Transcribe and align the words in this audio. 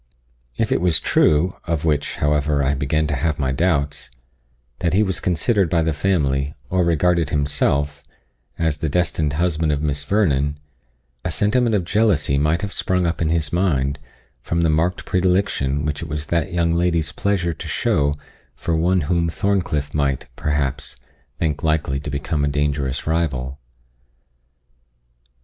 If 0.57 0.71
it 0.71 0.81
was 0.81 0.99
true, 0.99 1.57
of 1.67 1.85
which, 1.85 2.15
however, 2.15 2.63
I 2.63 2.73
began 2.73 3.05
to 3.05 3.15
have 3.15 3.37
my 3.37 3.51
doubts, 3.51 4.09
that 4.79 4.93
he 4.95 5.03
was 5.03 5.19
considered 5.19 5.69
by 5.69 5.83
the 5.83 5.93
family, 5.93 6.55
or 6.71 6.83
regarded 6.83 7.29
himself, 7.29 8.01
as 8.57 8.77
the 8.79 8.89
destined 8.89 9.33
husband 9.33 9.71
of 9.71 9.83
Miss 9.83 10.03
Vernon, 10.03 10.57
a 11.23 11.29
sentiment 11.29 11.75
of 11.75 11.83
jealousy 11.83 12.39
might 12.39 12.63
have 12.63 12.73
sprung 12.73 13.05
up 13.05 13.21
in 13.21 13.29
his 13.29 13.53
mind 13.53 13.99
from 14.41 14.61
the 14.61 14.71
marked 14.71 15.05
predilection 15.05 15.85
which 15.85 16.01
it 16.01 16.09
was 16.09 16.25
that 16.25 16.51
young 16.51 16.73
lady's 16.73 17.11
pleasure 17.11 17.53
to 17.53 17.67
show 17.67 18.15
for 18.55 18.75
one 18.75 19.01
whom 19.01 19.29
Thorncliff 19.29 19.93
might, 19.93 20.25
perhaps, 20.35 20.95
think 21.37 21.61
likely 21.61 21.99
to 21.99 22.09
become 22.09 22.43
a 22.43 22.47
dangerous 22.47 23.05
rival. 23.05 23.59